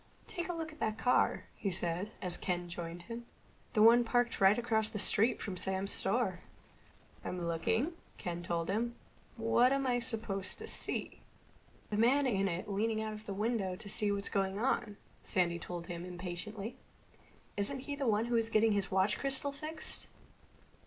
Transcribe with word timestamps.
"Take 0.27 0.49
a 0.49 0.53
look 0.53 0.71
at 0.71 0.79
that 0.79 0.97
car," 0.97 1.43
he 1.53 1.69
said, 1.69 2.11
as 2.23 2.35
Ken 2.35 2.67
joined 2.67 3.03
him. 3.03 3.27
"The 3.73 3.83
one 3.83 4.03
parked 4.03 4.41
right 4.41 4.57
across 4.57 4.89
the 4.89 4.97
street 4.97 5.39
from 5.39 5.55
Sam's 5.55 5.91
store." 5.91 6.39
"I'm 7.23 7.45
looking," 7.47 7.93
Ken 8.17 8.41
told 8.41 8.67
him. 8.67 8.95
"What 9.37 9.71
am 9.71 9.85
I 9.85 9.99
supposed 9.99 10.57
to 10.57 10.65
see?" 10.65 11.21
"The 11.91 11.97
man 11.97 12.25
in 12.25 12.47
it 12.47 12.67
leaning 12.67 12.99
out 12.99 13.13
of 13.13 13.27
the 13.27 13.33
window 13.35 13.75
to 13.75 13.87
see 13.89 14.11
what's 14.11 14.27
going 14.27 14.57
on," 14.57 14.97
Sandy 15.21 15.59
told 15.59 15.85
him 15.85 16.03
impatiently. 16.03 16.77
"Isn't 17.55 17.81
he 17.81 17.95
the 17.95 18.07
one 18.07 18.25
who 18.25 18.33
was 18.33 18.49
getting 18.49 18.71
his 18.71 18.89
watch 18.89 19.19
crystal 19.19 19.51
fixed?" 19.51 20.07